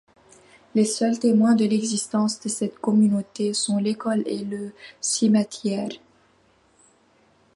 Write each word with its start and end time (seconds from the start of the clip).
Les 0.73 0.85
seuls 0.85 1.19
témoins 1.19 1.53
de 1.53 1.63
l'existence 1.65 2.39
de 2.39 2.49
cette 2.49 2.79
communauté 2.79 3.53
sont 3.53 3.77
l'école 3.77 4.23
et 4.25 4.43
le 4.45 4.71
cimetière. 4.99 5.89